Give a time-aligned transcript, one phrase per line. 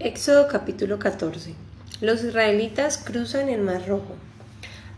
[0.00, 1.54] Éxodo capítulo 14.
[2.00, 4.14] Los israelitas cruzan el Mar Rojo.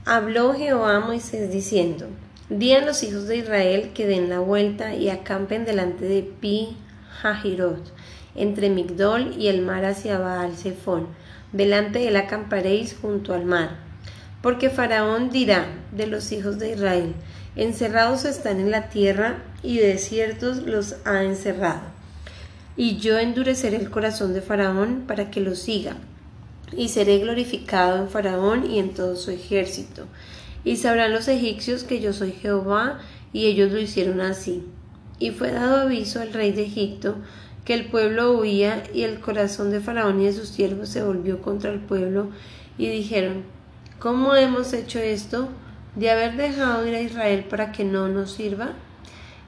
[0.05, 2.07] Habló Jehová a Moisés diciendo,
[2.51, 6.77] Di a los hijos de Israel que den la vuelta y acampen delante de Pi
[7.23, 7.95] Hahirot,
[8.35, 11.07] entre Migdol y el mar hacia Baal Zephón.
[11.53, 13.79] Delante de él acamparéis junto al mar.
[14.43, 17.15] Porque Faraón dirá de los hijos de Israel,
[17.57, 22.00] encerrados están en la tierra y desiertos los ha encerrado
[22.77, 25.97] y yo endureceré el corazón de Faraón para que lo siga,
[26.77, 30.07] y seré glorificado en Faraón y en todo su ejército.
[30.65, 33.01] Y sabrán los egipcios que yo soy Jehová,
[33.33, 34.65] y ellos lo hicieron así.
[35.19, 37.17] Y fue dado aviso al rey de Egipto
[37.65, 41.43] que el pueblo huía, y el corazón de Faraón y de sus siervos se volvió
[41.43, 42.31] contra el pueblo,
[42.79, 43.45] y dijeron,
[43.99, 45.49] ¿Cómo hemos hecho esto?
[45.95, 48.75] de haber dejado ir a Israel para que no nos sirva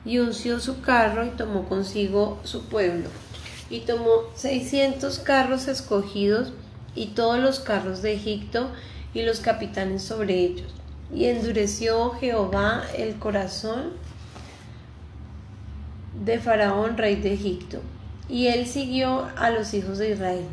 [0.04, 3.08] y unció su carro y tomó consigo su pueblo.
[3.70, 6.52] Y tomó seiscientos carros escogidos
[6.94, 8.70] y todos los carros de Egipto
[9.14, 10.72] y los capitanes sobre ellos.
[11.14, 13.92] Y endureció Jehová el corazón
[16.24, 17.80] de Faraón, rey de Egipto.
[18.28, 20.44] Y él siguió a los hijos de Israel.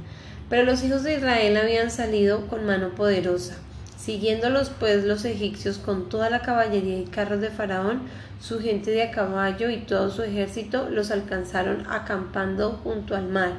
[0.50, 3.58] Pero los hijos de Israel habían salido con mano poderosa.
[4.00, 8.04] Siguiéndolos pues los egipcios con toda la caballería y carros de Faraón,
[8.40, 13.52] su gente de a caballo y todo su ejército los alcanzaron acampando junto al mar,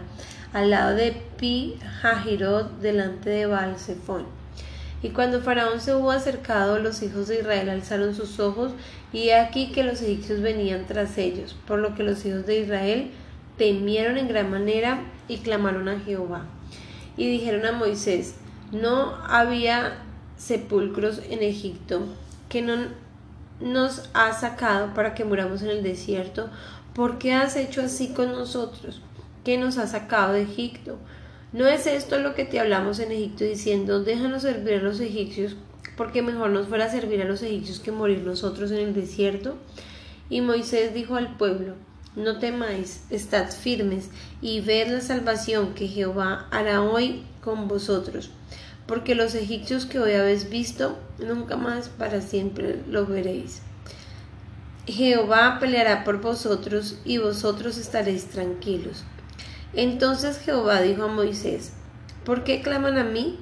[0.55, 4.25] al lado de Pi Hahirot, delante de Baal Zephon.
[5.03, 8.73] Y cuando Faraón se hubo acercado, los hijos de Israel alzaron sus ojos,
[9.13, 12.61] y he aquí que los egipcios venían tras ellos, por lo que los hijos de
[12.61, 13.11] Israel
[13.59, 16.47] temieron en gran manera y clamaron a Jehová.
[17.19, 18.37] Y dijeron a Moisés,
[18.73, 19.99] no había
[20.41, 22.03] sepulcros en Egipto
[22.49, 22.77] que no
[23.61, 26.49] nos ha sacado para que muramos en el desierto?
[26.95, 29.03] ¿Por qué has hecho así con nosotros?
[29.45, 30.99] que nos ha sacado de Egipto?
[31.53, 35.57] ¿No es esto lo que te hablamos en Egipto diciendo, déjanos servir a los egipcios,
[35.97, 39.57] porque mejor nos fuera servir a los egipcios que morir nosotros en el desierto?
[40.29, 41.75] Y Moisés dijo al pueblo,
[42.15, 48.31] no temáis, estad firmes y ved la salvación que Jehová hará hoy con vosotros
[48.91, 53.63] porque los egipcios que hoy habéis visto, nunca más para siempre lo veréis.
[54.85, 59.05] Jehová peleará por vosotros y vosotros estaréis tranquilos.
[59.75, 61.73] Entonces Jehová dijo a Moisés,
[62.25, 63.39] ¿por qué claman a mí?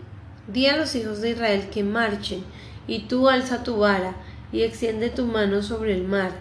[0.48, 2.44] Di a los hijos de Israel que marchen,
[2.86, 4.16] y tú alza tu vara,
[4.52, 6.32] y extiende tu mano sobre el mar,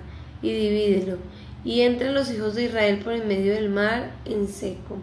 [0.42, 1.18] y divídelo,
[1.64, 4.98] y entren los hijos de Israel por en medio del mar en seco.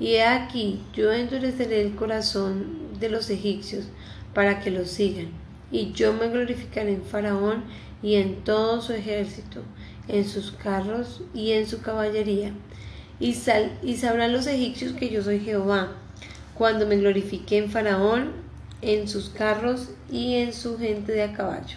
[0.00, 3.86] Y he aquí, yo endureceré el corazón de los egipcios
[4.34, 5.28] para que los sigan.
[5.70, 7.64] Y yo me glorificaré en Faraón
[8.02, 9.62] y en todo su ejército,
[10.08, 12.52] en sus carros y en su caballería.
[13.20, 15.92] Y, sal, y sabrán los egipcios que yo soy Jehová,
[16.54, 18.32] cuando me glorifique en Faraón,
[18.80, 21.76] en sus carros y en su gente de a caballo.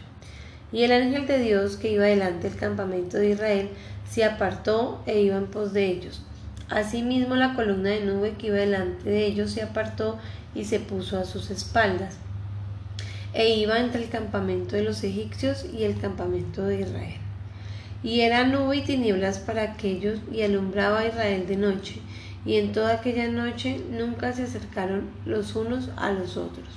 [0.71, 3.69] Y el ángel de Dios que iba delante del campamento de Israel
[4.09, 6.21] se apartó e iba en pos de ellos.
[6.69, 10.17] Asimismo la columna de nube que iba delante de ellos se apartó
[10.56, 12.16] y se puso a sus espaldas,
[13.34, 17.17] e iba entre el campamento de los egipcios y el campamento de Israel.
[18.03, 22.01] Y era nube y tinieblas para aquellos, y alumbraba a Israel de noche,
[22.45, 26.67] y en toda aquella noche nunca se acercaron los unos a los otros.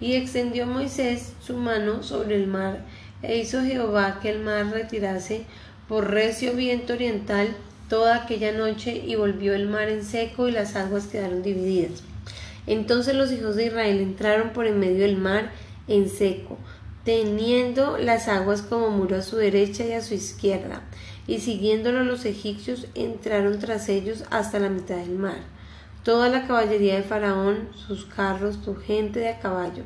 [0.00, 2.84] Y extendió Moisés su mano sobre el mar,
[3.22, 5.44] e hizo Jehová que el mar retirase
[5.88, 7.48] por recio viento oriental
[7.88, 12.02] toda aquella noche, y volvió el mar en seco, y las aguas quedaron divididas.
[12.66, 15.50] Entonces los hijos de Israel entraron por en medio del mar
[15.86, 16.58] en seco,
[17.04, 20.82] teniendo las aguas como muro a su derecha y a su izquierda,
[21.26, 25.38] y siguiéndolo los egipcios entraron tras ellos hasta la mitad del mar.
[26.02, 29.84] Toda la caballería de Faraón, sus carros, su gente de a caballo.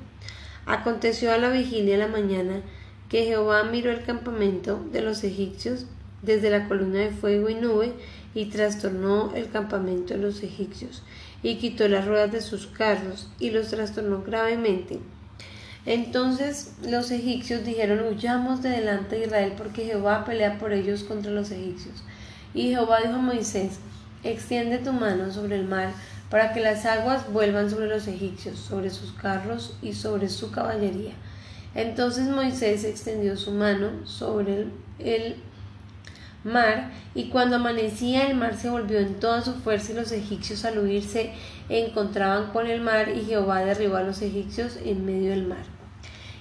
[0.66, 2.62] Aconteció a la vigilia de la mañana
[3.08, 5.86] que Jehová miró el campamento de los egipcios
[6.22, 7.92] desde la columna de fuego y nube
[8.34, 11.02] y trastornó el campamento de los egipcios
[11.42, 14.98] y quitó las ruedas de sus carros y los trastornó gravemente.
[15.86, 21.30] Entonces los egipcios dijeron, huyamos de delante de Israel porque Jehová pelea por ellos contra
[21.30, 22.02] los egipcios.
[22.54, 23.78] Y Jehová dijo a Moisés,
[24.22, 25.92] extiende tu mano sobre el mar
[26.30, 31.14] para que las aguas vuelvan sobre los egipcios, sobre sus carros y sobre su caballería.
[31.74, 35.36] Entonces Moisés extendió su mano sobre el, el
[36.44, 40.64] mar, y cuando amanecía el mar se volvió en toda su fuerza y los egipcios
[40.64, 41.32] al huirse
[41.68, 45.64] encontraban con el mar y Jehová derribó a los egipcios en medio del mar.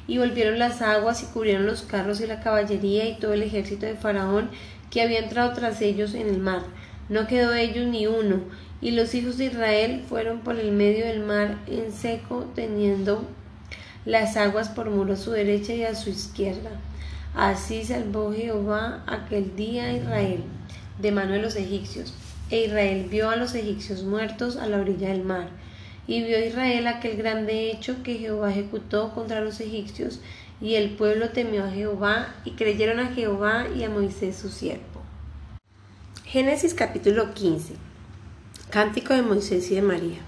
[0.07, 3.85] Y volvieron las aguas y cubrieron los carros y la caballería y todo el ejército
[3.85, 4.49] de Faraón
[4.89, 6.61] que había entrado tras ellos en el mar.
[7.09, 8.41] No quedó ellos ni uno,
[8.79, 13.27] Y los hijos de Israel fueron por el medio del mar en seco, teniendo
[14.05, 16.69] las aguas por muro a su derecha y a su izquierda.
[17.37, 20.43] Así salvó Jehová aquel día a Israel
[20.97, 22.15] de mano de los egipcios.
[22.49, 25.49] E Israel vio a los egipcios muertos a la orilla del mar.
[26.07, 30.19] Y vio Israel aquel grande hecho que Jehová ejecutó contra los egipcios,
[30.59, 35.03] y el pueblo temió a Jehová, y creyeron a Jehová y a Moisés su siervo.
[36.25, 37.75] Génesis capítulo 15.
[38.71, 40.21] Cántico de Moisés y de María.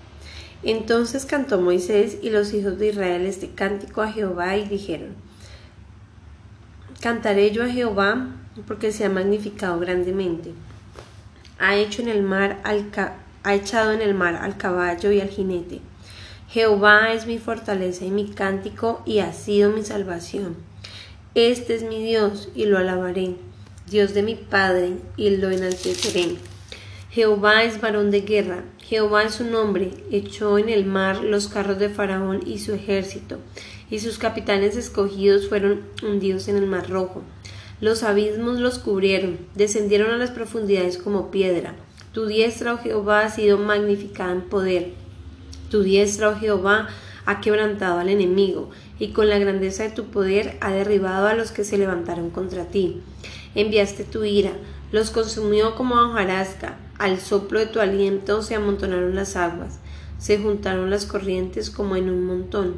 [0.61, 5.27] Entonces cantó Moisés y los hijos de Israel este cántico a Jehová y dijeron,
[7.01, 8.27] Cantaré yo a Jehová
[8.67, 10.51] porque se ha magnificado grandemente.
[11.57, 12.91] Ha hecho en el mar al
[13.41, 15.79] ha echado en el mar al caballo y al jinete.
[16.49, 20.57] Jehová es mi fortaleza y mi cántico y ha sido mi salvación.
[21.35, 23.35] Este es mi Dios y lo alabaré,
[23.89, 26.35] Dios de mi Padre y lo enalteceré.
[27.11, 31.79] Jehová es varón de guerra, Jehová es su nombre, echó en el mar los carros
[31.79, 33.39] de Faraón y su ejército,
[33.89, 37.23] y sus capitanes escogidos fueron hundidos en el mar rojo.
[37.81, 41.75] Los abismos los cubrieron, descendieron a las profundidades como piedra.
[42.13, 44.93] Tu diestra, oh Jehová, ha sido magnificada en poder.
[45.69, 46.89] Tu diestra, oh Jehová,
[47.25, 51.51] ha quebrantado al enemigo, y con la grandeza de tu poder ha derribado a los
[51.51, 53.01] que se levantaron contra ti.
[53.55, 54.51] Enviaste tu ira,
[54.91, 59.79] los consumió como hojarasca, al soplo de tu aliento se amontonaron las aguas,
[60.19, 62.75] se juntaron las corrientes como en un montón.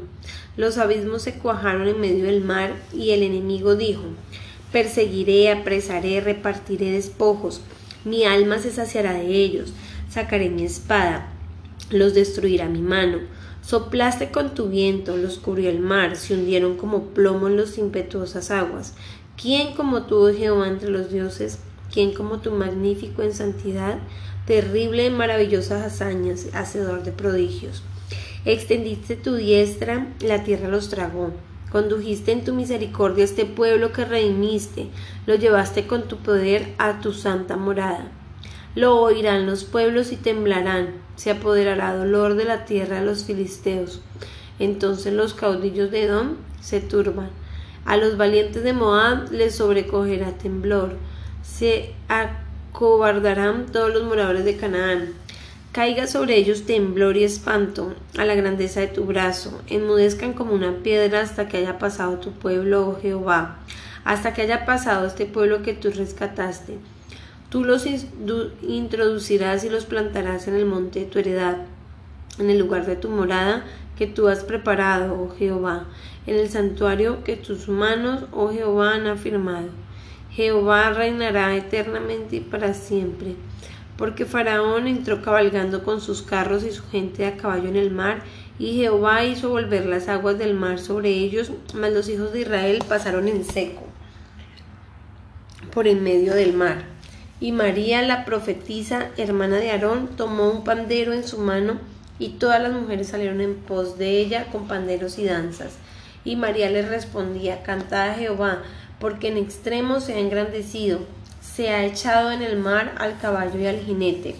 [0.55, 4.03] Los abismos se cuajaron en medio del mar, y el enemigo dijo
[4.71, 7.61] Perseguiré, apresaré, repartiré despojos.
[8.05, 9.73] Mi alma se saciará de ellos.
[10.09, 11.33] Sacaré mi espada.
[11.89, 13.19] Los destruirá mi mano.
[13.61, 18.49] Soplaste con tu viento, los cubrió el mar, se hundieron como plomo en las impetuosas
[18.49, 18.95] aguas.
[19.39, 21.59] ¿Quién como tú, oh Jehová, entre los dioses?
[21.94, 23.99] ¿Quién como tú, magnífico en santidad,
[24.45, 27.83] terrible en maravillosas hazañas, hacedor de prodigios?
[28.43, 31.31] Extendiste tu diestra, la tierra los tragó.
[31.71, 34.88] Condujiste en tu misericordia este pueblo que redimiste,
[35.25, 38.11] lo llevaste con tu poder a tu santa morada.
[38.75, 44.01] Lo oirán los pueblos y temblarán, se apoderará dolor de la tierra de los filisteos.
[44.59, 47.29] Entonces los caudillos de Edom se turban.
[47.85, 50.97] A los valientes de Moab les sobrecogerá temblor.
[51.44, 51.94] Se
[52.73, 55.09] acobardarán todos los moradores de Canaán.
[55.73, 60.77] Caiga sobre ellos temblor y espanto a la grandeza de tu brazo, enmudezcan como una
[60.77, 63.59] piedra hasta que haya pasado tu pueblo, oh Jehová,
[64.03, 66.77] hasta que haya pasado este pueblo que tú rescataste.
[67.50, 67.85] Tú los
[68.62, 71.57] introducirás y los plantarás en el monte de tu heredad,
[72.39, 73.63] en el lugar de tu morada
[73.97, 75.85] que tú has preparado, oh Jehová,
[76.25, 79.68] en el santuario que tus manos, oh Jehová, han afirmado.
[80.31, 83.36] Jehová reinará eternamente y para siempre
[84.01, 88.24] porque Faraón entró cabalgando con sus carros y su gente a caballo en el mar,
[88.57, 92.83] y Jehová hizo volver las aguas del mar sobre ellos, mas los hijos de Israel
[92.89, 93.83] pasaron en seco
[95.72, 96.86] por en medio del mar.
[97.39, 101.78] Y María, la profetisa, hermana de Aarón, tomó un pandero en su mano,
[102.18, 105.78] y todas las mujeres salieron en pos de ella con panderos y danzas.
[106.25, 108.63] Y María les respondía, Cantad a Jehová,
[109.01, 111.00] porque en extremo se ha engrandecido
[111.42, 114.36] se ha echado en el mar al caballo y al jinete.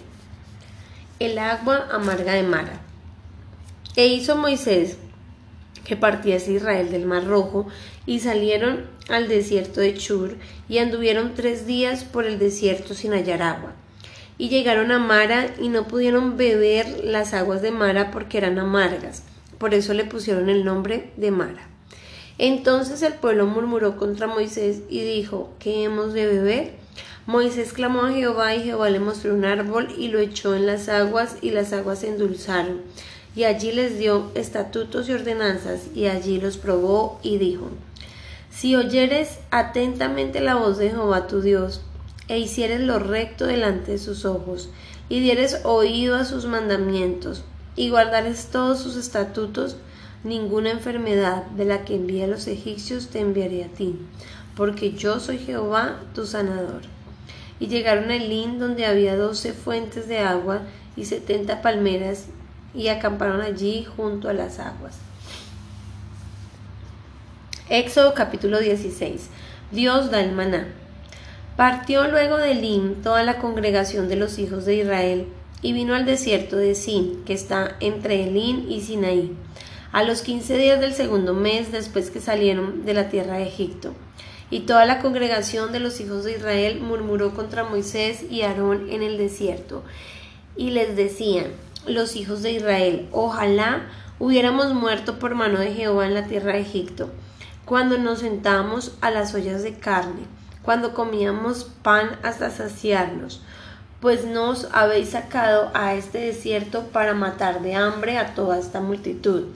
[1.18, 2.80] El agua amarga de Mara.
[3.96, 4.96] E hizo Moisés
[5.84, 7.66] que partiese Israel del mar rojo
[8.06, 10.36] y salieron al desierto de Chur
[10.68, 13.72] y anduvieron tres días por el desierto sin hallar agua.
[14.38, 19.24] Y llegaron a Mara y no pudieron beber las aguas de Mara porque eran amargas.
[19.58, 21.71] Por eso le pusieron el nombre de Mara.
[22.44, 26.72] Entonces el pueblo murmuró contra Moisés y dijo, ¿qué hemos de beber?
[27.24, 30.88] Moisés clamó a Jehová y Jehová le mostró un árbol y lo echó en las
[30.88, 32.80] aguas y las aguas se endulzaron.
[33.36, 37.70] Y allí les dio estatutos y ordenanzas y allí los probó y dijo,
[38.50, 41.82] Si oyeres atentamente la voz de Jehová tu Dios
[42.26, 44.68] e hicieres lo recto delante de sus ojos
[45.08, 47.44] y dieres oído a sus mandamientos
[47.76, 49.76] y guardares todos sus estatutos,
[50.24, 53.96] ninguna enfermedad de la que envía a los egipcios te enviaré a ti,
[54.56, 56.82] porque yo soy Jehová tu sanador
[57.58, 60.62] y llegaron a Elín donde había doce fuentes de agua
[60.96, 62.26] y setenta palmeras
[62.74, 64.98] y acamparon allí junto a las aguas.
[67.68, 69.28] Éxodo capítulo 16.
[69.70, 70.68] Dios da el maná.
[71.56, 75.26] Partió luego de Elín toda la congregación de los hijos de Israel
[75.62, 79.36] y vino al desierto de Sin, que está entre Elín y Sinaí,
[79.92, 83.92] a los quince días del segundo mes después que salieron de la tierra de Egipto.
[84.50, 89.02] Y toda la congregación de los hijos de Israel murmuró contra Moisés y Aarón en
[89.02, 89.82] el desierto.
[90.54, 91.46] y les decían
[91.86, 93.86] los hijos de Israel, ojalá
[94.18, 97.10] hubiéramos muerto por mano de Jehová en la tierra de Egipto,
[97.64, 100.26] cuando nos sentábamos a las ollas de carne,
[100.62, 103.40] cuando comíamos pan hasta saciarnos,
[104.00, 109.46] pues nos habéis sacado a este desierto para matar de hambre a toda esta multitud.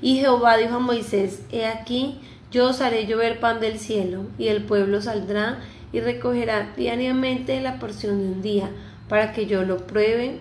[0.00, 4.48] Y Jehová dijo a Moisés, He aquí, yo os haré llover pan del cielo, y
[4.48, 5.58] el pueblo saldrá
[5.92, 8.70] y recogerá diariamente la porción de un día,
[9.08, 10.38] para que yo lo pruebe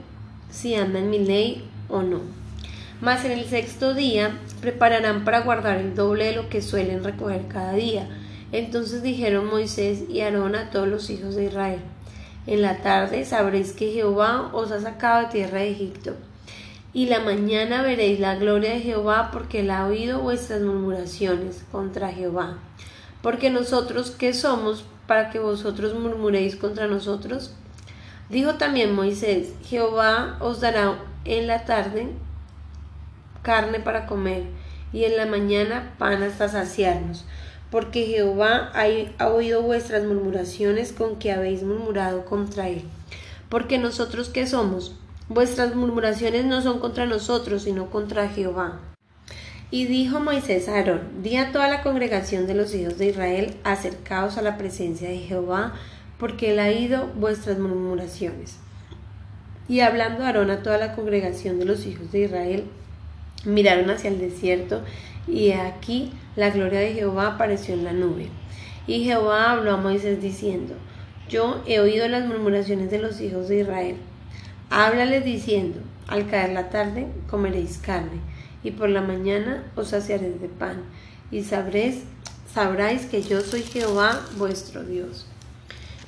[0.52, 2.22] si anda en mi ley o no.
[3.02, 7.48] Mas en el sexto día prepararán para guardar el doble de lo que suelen recoger
[7.48, 8.08] cada día.
[8.52, 11.80] Entonces dijeron Moisés y Aarón a todos los hijos de Israel,
[12.48, 16.14] En la tarde sabréis que Jehová os ha sacado de tierra de Egipto.
[16.98, 22.12] Y la mañana veréis la gloria de Jehová porque él ha oído vuestras murmuraciones contra
[22.12, 22.58] Jehová.
[23.22, 27.54] Porque nosotros, ¿qué somos para que vosotros murmuréis contra nosotros?
[28.32, 32.08] Dijo también Moisés, Jehová os dará en la tarde
[33.44, 34.46] carne para comer,
[34.92, 37.26] y en la mañana pan hasta saciarnos,
[37.70, 42.86] porque Jehová ha oído vuestras murmuraciones con que habéis murmurado contra él.
[43.50, 44.96] Porque nosotros qué somos?
[45.30, 48.80] Vuestras murmuraciones no son contra nosotros, sino contra Jehová.
[49.70, 53.56] Y dijo Moisés a Aarón, di a toda la congregación de los hijos de Israel,
[53.64, 55.74] acercaos a la presencia de Jehová,
[56.18, 58.58] porque él ha oído vuestras murmuraciones.
[59.68, 62.64] Y hablando Aarón a toda la congregación de los hijos de Israel,
[63.46, 64.82] Miraron hacia el desierto
[65.28, 68.30] y aquí la gloria de Jehová apareció en la nube.
[68.88, 70.74] Y Jehová habló a Moisés diciendo,
[71.30, 73.98] Yo he oído las murmuraciones de los hijos de Israel.
[74.70, 78.20] Háblales diciendo, Al caer la tarde comeréis carne,
[78.64, 80.84] y por la mañana os saciaréis de pan,
[81.32, 82.04] y sabréis,
[82.54, 85.26] sabráis que yo soy Jehová vuestro Dios.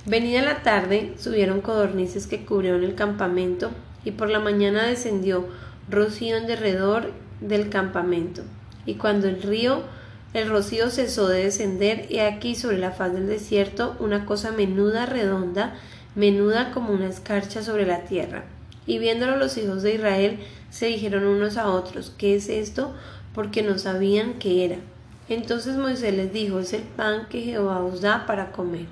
[0.06, 3.72] Venida la tarde, subieron codornices que cubrieron el campamento,
[4.04, 5.48] y por la mañana descendió
[5.90, 8.44] rocío en derredor del campamento.
[8.86, 9.84] Y cuando el río,
[10.34, 15.06] el rocío cesó de descender, he aquí sobre la faz del desierto una cosa menuda,
[15.06, 15.76] redonda,
[16.16, 18.44] menuda como una escarcha sobre la tierra.
[18.86, 20.40] Y viéndolo los hijos de Israel,
[20.70, 22.94] se dijeron unos a otros, ¿qué es esto?
[23.34, 24.78] Porque no sabían qué era.
[25.30, 28.88] Entonces Moisés les dijo, es el pan que Jehová os da para comer.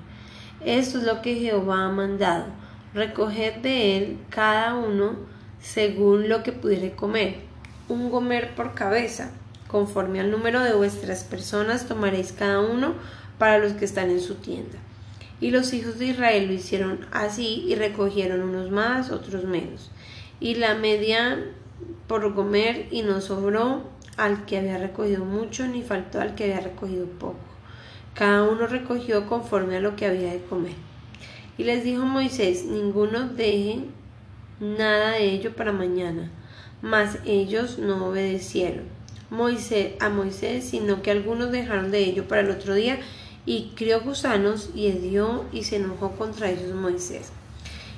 [0.64, 2.46] Esto es lo que Jehová ha mandado.
[2.94, 5.16] Recoged de él cada uno
[5.60, 7.40] según lo que pudiere comer,
[7.88, 9.32] un gomer por cabeza,
[9.66, 12.94] conforme al número de vuestras personas tomaréis cada uno
[13.38, 14.78] para los que están en su tienda.
[15.40, 19.90] Y los hijos de Israel lo hicieron así y recogieron unos más, otros menos.
[20.40, 21.44] Y la media
[22.06, 23.82] por gomer y no sobró
[24.16, 27.38] al que había recogido mucho ni faltó al que había recogido poco.
[28.14, 30.74] Cada uno recogió conforme a lo que había de comer.
[31.56, 33.84] Y les dijo Moisés, ninguno deje
[34.60, 36.30] nada de ello para mañana.
[36.82, 38.98] Mas ellos no obedecieron
[39.30, 42.98] Moisés, a Moisés, sino que algunos dejaron de ello para el otro día,
[43.48, 47.30] y crió gusanos y hedió y se enojó contra ellos Moisés.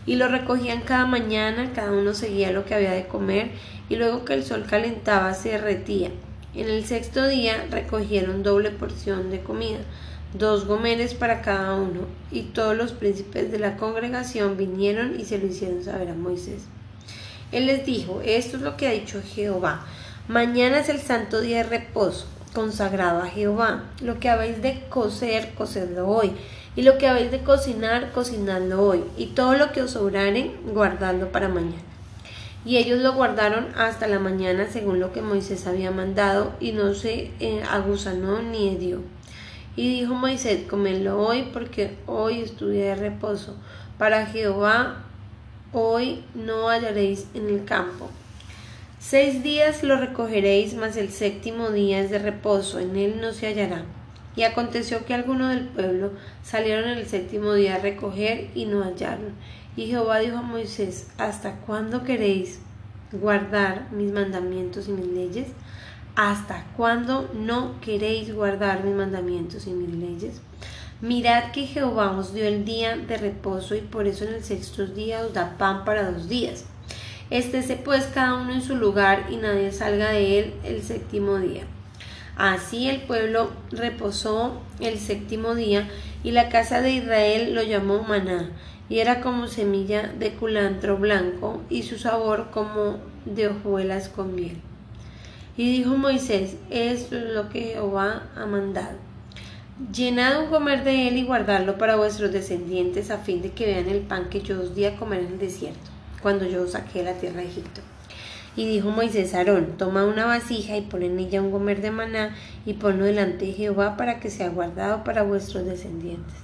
[0.07, 3.51] Y lo recogían cada mañana, cada uno seguía lo que había de comer,
[3.89, 6.13] y luego que el sol calentaba se derretía.
[6.55, 9.81] En el sexto día recogieron doble porción de comida,
[10.35, 15.39] dos gomeres para cada uno, y todos los príncipes de la congregación vinieron y se
[15.39, 16.63] lo hicieron saber a Moisés.
[17.51, 19.85] Él les dijo, esto es lo que ha dicho Jehová,
[20.29, 25.53] mañana es el santo día de reposo, consagrado a Jehová, lo que habéis de cocer,
[25.55, 26.33] cocedlo hoy,
[26.77, 31.33] y lo que habéis de cocinar, cocinadlo hoy, y todo lo que os sobrare, guardadlo
[31.33, 31.83] para mañana.
[32.65, 36.95] Y ellos lo guardaron hasta la mañana según lo que Moisés había mandado, y no
[36.95, 39.01] se eh, aguzanó ni hedió.
[39.77, 43.57] Y dijo Moisés, comedlo hoy porque hoy es tu día de reposo.
[43.99, 45.05] Para Jehová
[45.73, 48.11] hoy no hallaréis en el campo.
[49.03, 53.47] Seis días lo recogeréis, mas el séptimo día es de reposo, en él no se
[53.47, 53.87] hallará.
[54.37, 59.33] Y aconteció que algunos del pueblo salieron el séptimo día a recoger y no hallaron.
[59.75, 62.61] Y Jehová dijo a Moisés, ¿hasta cuándo queréis
[63.11, 65.49] guardar mis mandamientos y mis leyes?
[66.15, 70.43] ¿Hasta cuándo no queréis guardar mis mandamientos y mis leyes?
[71.01, 74.87] Mirad que Jehová os dio el día de reposo y por eso en el sexto
[74.87, 76.67] día os da pan para dos días.
[77.31, 81.63] Estése pues cada uno en su lugar y nadie salga de él el séptimo día.
[82.37, 85.89] Así el pueblo reposó el séptimo día
[86.25, 88.51] y la casa de Israel lo llamó maná
[88.89, 94.57] y era como semilla de culantro blanco y su sabor como de hojuelas con miel.
[95.57, 98.97] Y dijo Moisés, esto es lo que Jehová ha mandado.
[99.93, 103.89] Llenad un comer de él y guardadlo para vuestros descendientes a fin de que vean
[103.89, 106.00] el pan que yo os di a comer en el desierto.
[106.23, 107.81] Cuando yo saqué la tierra de Egipto.
[108.57, 111.91] Y dijo Moisés a Aarón, toma una vasija y pon en ella un gomer de
[111.91, 112.35] maná
[112.67, 116.35] y ponlo delante de Jehová para que sea guardado para vuestros descendientes.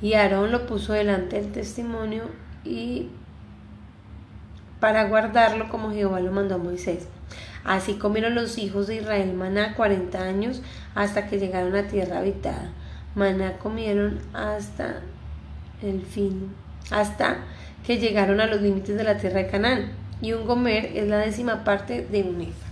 [0.00, 2.24] Y Aarón lo puso delante del testimonio
[2.64, 3.08] y
[4.80, 7.06] para guardarlo como Jehová lo mandó a Moisés.
[7.64, 10.62] Así comieron los hijos de Israel maná cuarenta años
[10.94, 12.70] hasta que llegaron a tierra habitada.
[13.14, 15.00] Maná comieron hasta
[15.82, 16.54] el fin,
[16.90, 17.38] hasta
[17.86, 19.92] que llegaron a los límites de la tierra de Canaán.
[20.20, 22.66] Y un gomer es la décima parte de un efa.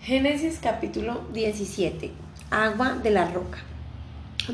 [0.00, 2.10] Génesis capítulo 17.
[2.50, 3.58] Agua de la roca.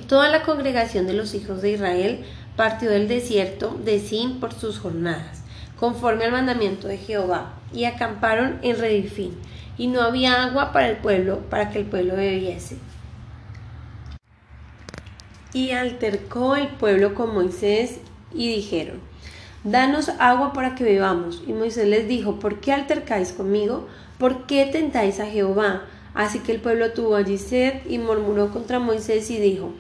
[0.09, 2.25] Toda la congregación de los hijos de Israel
[2.57, 5.43] partió del desierto de Sin por sus jornadas,
[5.79, 9.37] conforme al mandamiento de Jehová, y acamparon en Redifín,
[9.77, 12.79] y no había agua para el pueblo, para que el pueblo bebiese.
[15.53, 18.01] Y altercó el pueblo con Moisés,
[18.35, 19.12] y dijeron,
[19.65, 21.43] Danos agua para que bebamos.
[21.47, 23.87] Y Moisés les dijo, ¿por qué altercáis conmigo?
[24.19, 25.83] ¿Por qué tentáis a Jehová?
[26.15, 29.73] Así que el pueblo tuvo allí sed y murmuró contra Moisés y dijo,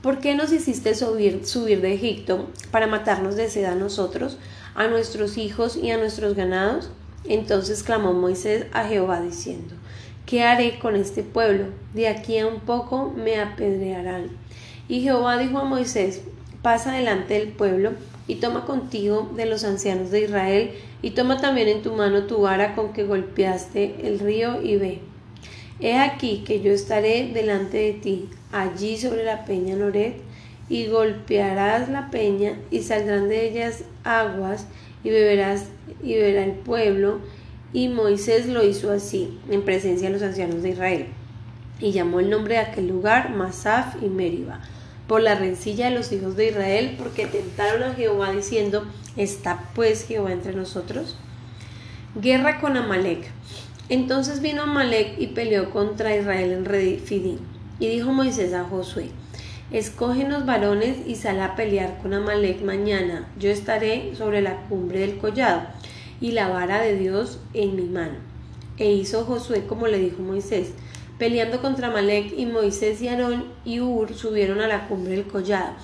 [0.00, 4.38] ¿por qué nos hiciste subir, subir de Egipto para matarnos de sed a nosotros,
[4.74, 6.90] a nuestros hijos y a nuestros ganados?
[7.24, 9.74] Entonces clamó Moisés a Jehová diciendo,
[10.24, 11.66] ¿qué haré con este pueblo?
[11.92, 14.30] De aquí a un poco me apedrearán.
[14.88, 16.22] Y Jehová dijo a Moisés,
[16.66, 17.92] pasa delante del pueblo
[18.26, 22.40] y toma contigo de los ancianos de Israel y toma también en tu mano tu
[22.40, 24.98] vara con que golpeaste el río y ve.
[25.78, 30.16] He aquí que yo estaré delante de ti, allí sobre la peña Noret,
[30.68, 34.66] y golpearás la peña, y saldrán de ellas aguas,
[35.04, 35.66] y beberás,
[36.02, 37.20] y beberá el pueblo.
[37.72, 41.06] Y Moisés lo hizo así, en presencia de los ancianos de Israel.
[41.78, 44.62] Y llamó el nombre de aquel lugar Masaf y Meriba,
[45.06, 48.84] por la rencilla de los hijos de Israel, porque tentaron a Jehová diciendo,
[49.16, 51.16] ¿está pues Jehová entre nosotros?
[52.14, 53.30] Guerra con Amalek.
[53.88, 57.38] Entonces vino Amalek y peleó contra Israel en Redifidín.
[57.78, 59.10] Y dijo Moisés a Josué,
[59.70, 63.28] Escógenos varones y sal a pelear con Amalek mañana.
[63.38, 65.62] Yo estaré sobre la cumbre del collado
[66.20, 68.14] y la vara de Dios en mi mano.
[68.78, 70.72] E hizo Josué como le dijo Moisés,
[71.18, 75.74] peleando contra Amalek y Moisés y Aarón y Ur subieron a la cumbre del collado.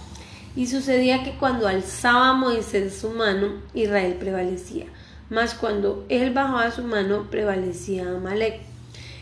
[0.54, 4.86] Y sucedía que cuando alzaba Moisés su mano, Israel prevalecía
[5.32, 8.60] mas cuando él bajaba su mano prevalecía Amalek.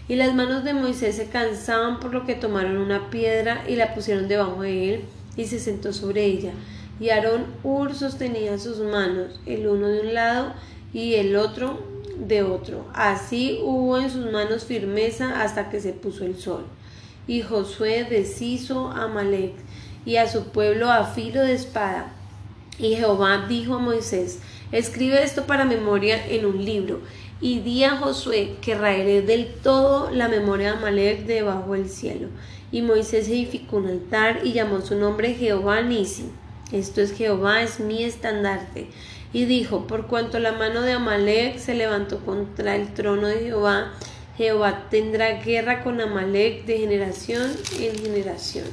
[0.09, 3.95] Y las manos de Moisés se cansaban por lo que tomaron una piedra y la
[3.95, 5.05] pusieron debajo de él
[5.37, 6.51] y se sentó sobre ella.
[6.99, 10.53] Y Aarón Ur sostenía sus manos, el uno de un lado
[10.93, 11.79] y el otro
[12.21, 12.87] de otro.
[12.95, 16.65] Así hubo en sus manos firmeza hasta que se puso el sol.
[17.27, 19.55] Y Josué deshizo a Amalek
[20.05, 22.13] y a su pueblo a filo de espada.
[22.79, 24.41] Y Jehová dijo a Moisés,
[24.73, 27.01] Escribe esto para memoria en un libro
[27.41, 32.29] y di a Josué que raeré del todo la memoria de Amalek debajo del cielo.
[32.71, 36.31] Y Moisés edificó un altar y llamó su nombre Jehová Nisi.
[36.73, 38.87] Esto es Jehová, es mi estandarte.
[39.33, 43.93] Y dijo, por cuanto la mano de Amalek se levantó contra el trono de Jehová,
[44.37, 48.67] Jehová tendrá guerra con Amalek de generación en generación.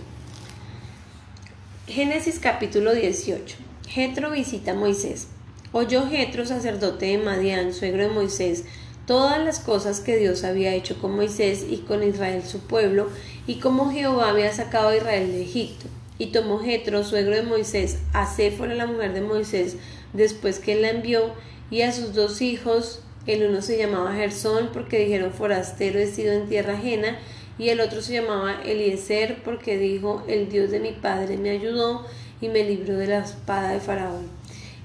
[1.88, 3.58] Génesis capítulo 18.
[3.88, 5.28] Jetro visita a Moisés.
[5.72, 8.66] Oyó Jetro, sacerdote de Madián, suegro de Moisés,
[9.06, 13.10] todas las cosas que Dios había hecho con Moisés y con Israel su pueblo,
[13.48, 15.88] y cómo Jehová había sacado a Israel de Egipto.
[16.20, 19.78] Y tomó Jetro, suegro de Moisés, a Séfora, la mujer de Moisés,
[20.14, 21.34] después que él la envió,
[21.70, 26.34] y a sus dos hijos, el uno se llamaba Gersón, porque dijeron forastero he sido
[26.34, 27.20] en tierra ajena,
[27.60, 32.06] y el otro se llamaba Eliezer, porque dijo, el Dios de mi padre me ayudó
[32.40, 34.28] y me libró de la espada de Faraón.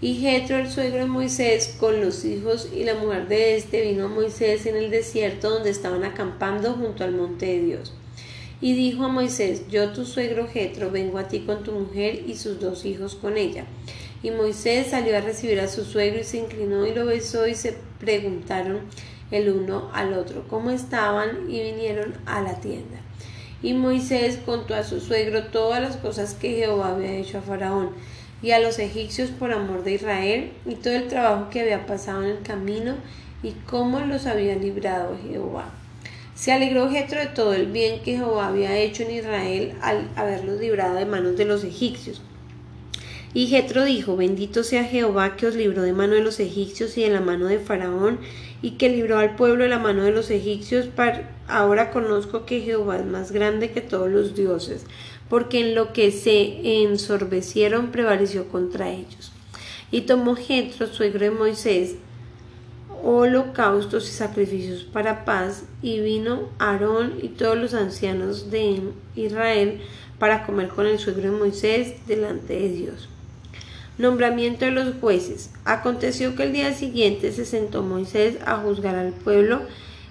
[0.01, 4.07] Y Jetro, el suegro de Moisés, con los hijos y la mujer de éste, vino
[4.07, 7.93] a Moisés en el desierto donde estaban acampando junto al monte de Dios.
[8.63, 12.37] Y dijo a Moisés, yo tu suegro Jetro vengo a ti con tu mujer y
[12.37, 13.65] sus dos hijos con ella.
[14.23, 17.57] Y Moisés salió a recibir a su suegro y se inclinó y lo besó y
[17.57, 18.83] se preguntaron
[19.33, 22.99] el uno al otro cómo estaban y vinieron a la tienda.
[23.65, 27.91] Y Moisés contó a su suegro todas las cosas que Jehová había hecho a Faraón
[28.43, 32.23] y a los egipcios por amor de Israel y todo el trabajo que había pasado
[32.23, 32.95] en el camino
[33.43, 35.82] y cómo los había librado Jehová.
[36.35, 40.61] Se alegró Jetro de todo el bien que Jehová había hecho en Israel al haberlos
[40.61, 42.23] librado de manos de los egipcios.
[43.35, 47.03] Y Jetro dijo, bendito sea Jehová que os libró de mano de los egipcios y
[47.03, 48.19] de la mano de Faraón,
[48.61, 50.89] y que libró al pueblo de la mano de los egipcios.
[51.49, 54.85] Ahora conozco que Jehová es más grande que todos los dioses
[55.33, 59.33] porque en lo que se ensorbecieron prevaleció contra ellos.
[59.91, 61.95] Y tomó Jetro, suegro de Moisés,
[63.03, 68.81] holocaustos y sacrificios para paz, y vino Aarón y todos los ancianos de
[69.17, 69.81] Israel
[70.19, 73.09] para comer con el suegro de Moisés delante de Dios.
[73.99, 75.51] Nombramiento de los jueces.
[75.65, 79.63] Aconteció que el día siguiente se sentó Moisés a juzgar al pueblo,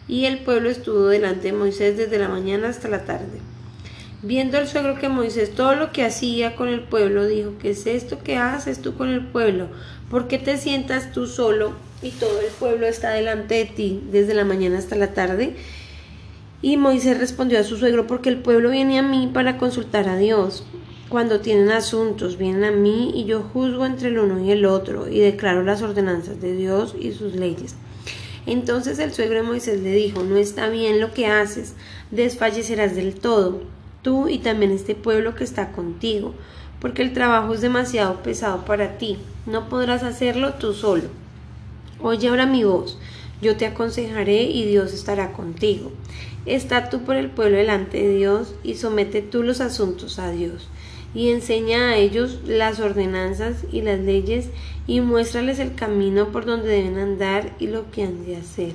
[0.08, 3.40] y el pueblo estuvo delante de Moisés desde la mañana hasta la tarde.
[4.24, 7.88] Viendo el suegro que Moisés todo lo que hacía con el pueblo, dijo, ¿qué es
[7.88, 9.68] esto que haces tú con el pueblo?
[10.10, 14.34] ¿Por qué te sientas tú solo y todo el pueblo está delante de ti desde
[14.34, 15.56] la mañana hasta la tarde?
[16.62, 20.18] Y Moisés respondió a su suegro, porque el pueblo viene a mí para consultar a
[20.18, 20.64] Dios.
[21.10, 25.10] Cuando tienen asuntos, vienen a mí y yo juzgo entre el uno y el otro
[25.10, 27.76] y declaro las ordenanzas de Dios y sus leyes.
[28.46, 31.74] Entonces el suegro de Moisés le dijo, no está bien lo que haces,
[32.12, 33.62] desfallecerás del todo
[34.02, 36.34] tú y también este pueblo que está contigo,
[36.80, 41.04] porque el trabajo es demasiado pesado para ti, no podrás hacerlo tú solo.
[42.04, 42.98] Oye ahora mi voz,
[43.42, 45.92] yo te aconsejaré y Dios estará contigo.
[46.48, 50.68] Está tú por el pueblo delante de Dios y somete tú los asuntos a Dios
[51.14, 54.50] y enseña a ellos las ordenanzas y las leyes
[54.88, 58.74] y muéstrales el camino por donde deben andar y lo que han de hacer.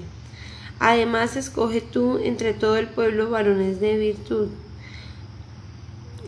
[0.79, 4.49] Además, escoge tú entre todo el pueblo varones de virtud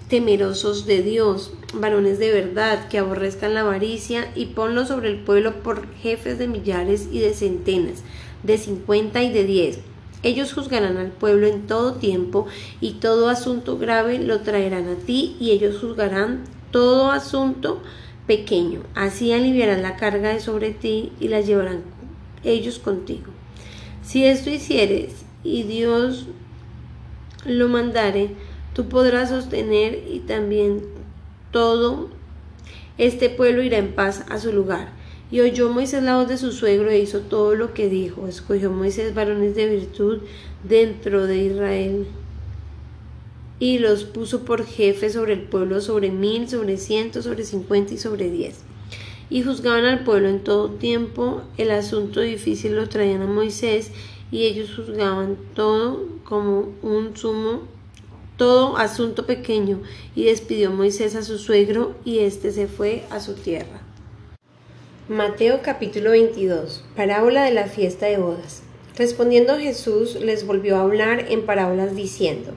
[0.08, 5.62] temerosos de Dios, varones de verdad, que aborrezcan la avaricia, y ponlo sobre el pueblo
[5.62, 8.02] por jefes de millares y de centenas,
[8.42, 9.80] de cincuenta y de diez.
[10.22, 12.46] Ellos juzgarán al pueblo en todo tiempo,
[12.80, 17.82] y todo asunto grave lo traerán a ti, y ellos juzgarán todo asunto
[18.26, 18.82] pequeño.
[18.94, 21.82] Así aliviarán la carga de sobre ti y la llevarán
[22.44, 23.32] ellos contigo.
[24.02, 26.26] Si esto hicieres y Dios
[27.44, 28.30] lo mandare,
[28.78, 30.82] tú podrás sostener y también
[31.50, 32.10] todo
[32.96, 34.92] este pueblo irá en paz a su lugar.
[35.32, 38.28] Y oyó Moisés la voz de su suegro e hizo todo lo que dijo.
[38.28, 40.20] Escogió Moisés varones de virtud
[40.62, 42.06] dentro de Israel
[43.58, 47.98] y los puso por jefe sobre el pueblo, sobre mil, sobre ciento, sobre cincuenta y
[47.98, 48.60] sobre diez.
[49.28, 53.90] Y juzgaban al pueblo en todo tiempo, el asunto difícil lo traían a Moisés
[54.30, 57.76] y ellos juzgaban todo como un sumo
[58.38, 59.83] todo asunto pequeño,
[60.14, 63.83] y despidió Moisés a su suegro, y éste se fue a su tierra.
[65.09, 68.62] Mateo capítulo 22 Parábola de la fiesta de bodas.
[68.96, 72.53] Respondiendo Jesús les volvió a hablar en parábolas diciendo,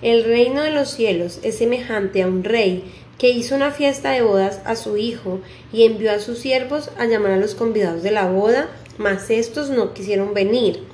[0.00, 2.84] El reino de los cielos es semejante a un rey
[3.18, 5.40] que hizo una fiesta de bodas a su hijo
[5.72, 9.68] y envió a sus siervos a llamar a los convidados de la boda, mas estos
[9.70, 10.87] no quisieron venir.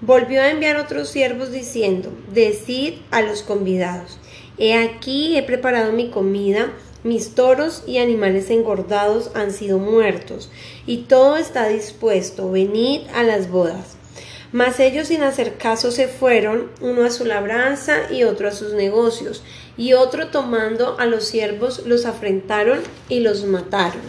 [0.00, 4.18] Volvió a enviar otros siervos diciendo, Decid a los convidados,
[4.56, 10.50] He aquí he preparado mi comida, mis toros y animales engordados han sido muertos,
[10.86, 13.96] y todo está dispuesto, venid a las bodas.
[14.52, 18.74] Mas ellos sin hacer caso se fueron, uno a su labranza y otro a sus
[18.74, 19.42] negocios,
[19.76, 24.02] y otro tomando a los siervos los afrentaron y los mataron.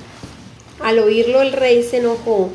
[0.80, 2.52] Al oírlo el rey se enojó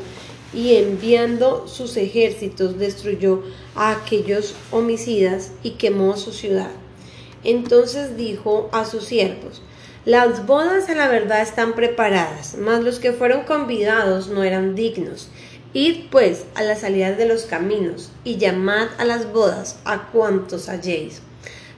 [0.55, 3.43] y enviando sus ejércitos destruyó
[3.75, 6.71] a aquellos homicidas y quemó su ciudad.
[7.43, 9.61] Entonces dijo a sus siervos,
[10.05, 15.29] las bodas a la verdad están preparadas, mas los que fueron convidados no eran dignos.
[15.73, 20.69] Id pues a las salidas de los caminos y llamad a las bodas a cuantos
[20.69, 21.21] halléis.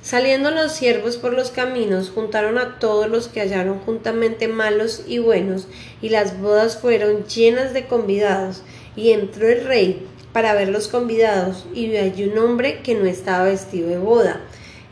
[0.07, 5.19] Saliendo los siervos por los caminos, juntaron a todos los que hallaron juntamente malos y
[5.19, 5.67] buenos,
[6.01, 8.61] y las bodas fueron llenas de convidados,
[8.95, 13.03] y entró el rey para ver los convidados, y vio allí un hombre que no
[13.05, 14.39] estaba vestido de boda,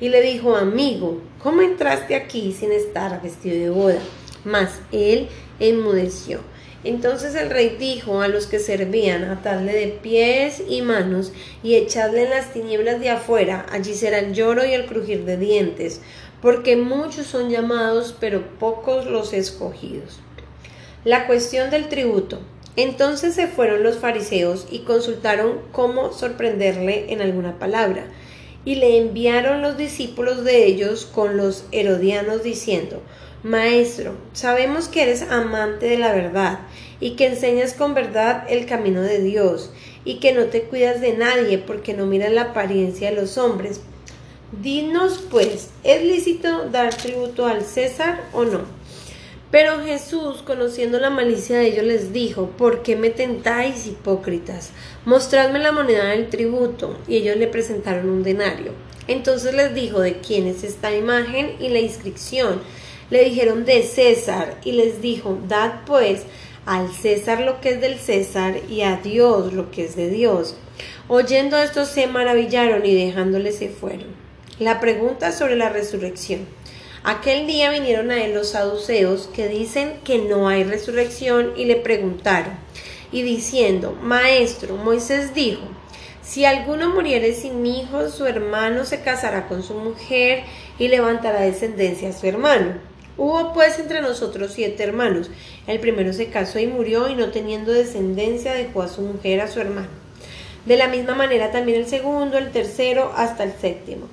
[0.01, 3.99] y le dijo, amigo, ¿cómo entraste aquí sin estar vestido de boda?
[4.43, 5.30] Mas él
[5.62, 6.41] enmudeció.
[6.86, 12.26] Entonces el rey dijo a los que servían, atadle de pies y manos y echadle
[12.26, 16.02] en las tinieblas de afuera, allí será el lloro y el crujir de dientes,
[16.43, 20.19] porque muchos son llamados, pero pocos los escogidos.
[21.04, 22.39] La cuestión del tributo.
[22.76, 28.06] Entonces se fueron los fariseos y consultaron cómo sorprenderle en alguna palabra,
[28.63, 33.02] y le enviaron los discípulos de ellos con los herodianos diciendo,
[33.45, 36.62] Maestro, sabemos que eres amante de la verdad
[36.99, 39.69] y que enseñas con verdad el camino de Dios
[40.03, 43.81] y que no te cuidas de nadie porque no miras la apariencia de los hombres.
[44.63, 48.62] Dinos pues, ¿es lícito dar tributo al César o no?
[49.51, 54.71] Pero Jesús, conociendo la malicia de ellos, les dijo, ¿por qué me tentáis, hipócritas?
[55.05, 56.97] Mostradme la moneda del tributo.
[57.08, 58.71] Y ellos le presentaron un denario.
[59.08, 62.60] Entonces les dijo, ¿de quién es esta imagen y la inscripción?
[63.15, 66.23] Le dijeron de César y les dijo, dad pues
[66.65, 70.58] al César lo que es del César y a Dios lo que es de Dios.
[71.08, 74.08] Oyendo esto se maravillaron y dejándole se fueron.
[74.60, 76.41] La pregunta sobre la resurrección.
[77.06, 81.78] Aquel día vinieron a él los saduceos que dicen que no hay resurrección y le
[81.78, 82.51] preguntaron,
[83.13, 85.63] y diciendo, Maestro, Moisés dijo,
[86.21, 90.43] si alguno muriere sin hijos, su hermano se casará con su mujer
[90.78, 92.93] y levantará descendencia a su hermano.
[93.17, 95.30] Hubo pues entre nosotros siete hermanos.
[95.67, 99.47] El primero se casó y murió y no teniendo descendencia dejó a su mujer a
[99.47, 99.88] su hermano.
[100.65, 104.08] De la misma manera también el segundo, el tercero, hasta el séptimo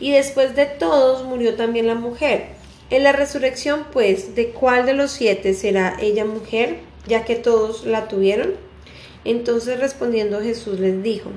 [0.00, 2.46] y después de todos murió también la mujer.
[2.90, 7.84] En la resurrección, pues, ¿de cuál de los siete será ella mujer, ya que todos
[7.84, 8.54] la tuvieron?
[9.24, 11.30] Entonces respondiendo Jesús les dijo,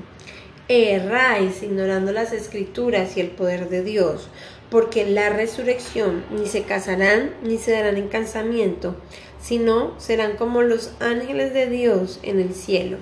[0.68, 4.28] erráis ignorando las escrituras y el poder de Dios,
[4.72, 8.96] porque en la resurrección ni se casarán ni se darán en casamiento,
[9.38, 12.96] sino serán como los ángeles de Dios en el cielo.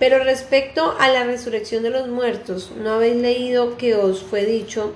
[0.00, 4.92] Pero respecto a la resurrección de los muertos, ¿no habéis leído que os fue dicho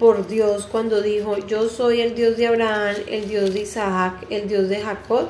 [0.00, 4.48] por Dios cuando dijo, yo soy el Dios de Abraham, el Dios de Isaac, el
[4.48, 5.28] Dios de Jacob?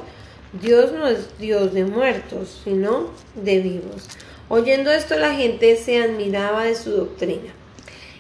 [0.63, 4.09] Dios no es Dios de muertos, sino de vivos.
[4.49, 7.53] Oyendo esto la gente se admiraba de su doctrina.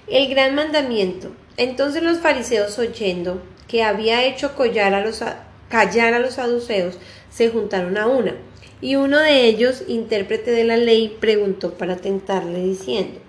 [0.08, 1.30] El gran mandamiento.
[1.56, 5.22] Entonces los fariseos oyendo que había hecho callar a los,
[5.68, 6.98] callar a los saduceos,
[7.30, 8.34] se juntaron a una
[8.80, 13.20] y uno de ellos, intérprete de la ley, preguntó para tentarle diciendo,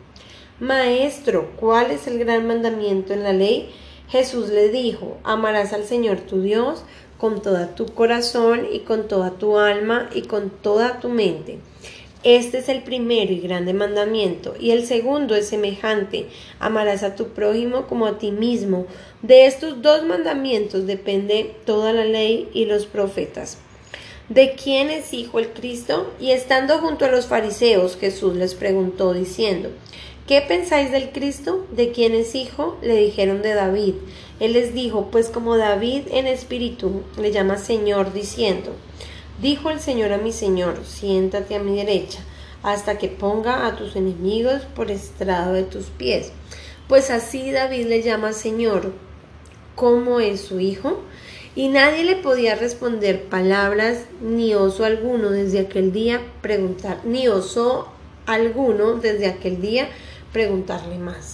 [0.59, 3.69] Maestro, ¿cuál es el gran mandamiento en la ley?
[4.09, 6.83] Jesús le dijo, amarás al Señor tu Dios
[7.17, 11.59] con toda tu corazón y con toda tu alma y con toda tu mente.
[12.27, 16.25] Este es el primero y grande mandamiento, y el segundo es semejante,
[16.59, 18.85] amarás a tu prójimo como a ti mismo.
[19.21, 23.59] De estos dos mandamientos depende toda la ley y los profetas.
[24.27, 26.11] ¿De quién es hijo el Cristo?
[26.19, 29.69] Y estando junto a los fariseos, Jesús les preguntó diciendo,
[30.27, 31.65] ¿Qué pensáis del Cristo?
[31.71, 32.77] ¿De quién es hijo?
[32.81, 33.93] Le dijeron de David.
[34.41, 38.73] Él les dijo, pues como David en espíritu le llama Señor, diciendo,
[39.41, 42.19] Dijo el Señor a mi Señor, siéntate a mi derecha,
[42.63, 46.31] hasta que ponga a tus enemigos por estrado de tus pies.
[46.87, 48.93] Pues así David le llama Señor.
[49.75, 51.01] ¿Cómo es su hijo?
[51.57, 57.87] y nadie le podía responder palabras ni oso alguno desde aquel día preguntar, ni osó
[58.27, 59.89] alguno desde aquel día
[60.31, 61.25] preguntarle más.